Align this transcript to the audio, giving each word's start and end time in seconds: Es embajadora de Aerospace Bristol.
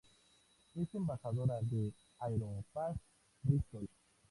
Es 0.73 0.95
embajadora 0.95 1.59
de 1.61 1.93
Aerospace 2.17 2.99
Bristol. 3.43 3.87